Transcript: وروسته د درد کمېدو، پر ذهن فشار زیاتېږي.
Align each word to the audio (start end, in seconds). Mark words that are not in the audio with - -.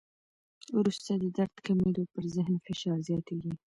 وروسته 0.79 1.11
د 1.21 1.25
درد 1.37 1.57
کمېدو، 1.67 2.03
پر 2.13 2.23
ذهن 2.35 2.53
فشار 2.65 2.97
زیاتېږي. 3.07 3.53